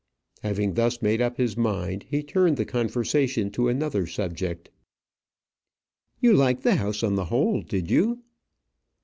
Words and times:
Having 0.41 0.73
thus 0.73 0.99
made 1.03 1.21
up 1.21 1.39
him 1.39 1.47
mind, 1.57 2.05
he 2.09 2.23
turned 2.23 2.57
the 2.57 2.65
conversation 2.65 3.51
to 3.51 3.67
another 3.67 4.07
subject. 4.07 4.71
"You 6.19 6.33
liked 6.33 6.63
the 6.63 6.77
house 6.77 7.03
on 7.03 7.13
the 7.13 7.25
whole; 7.25 7.61
did 7.61 7.91
you?" 7.91 8.23